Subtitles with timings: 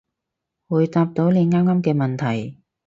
[0.67, 2.57] 會答到你啱啱嘅問題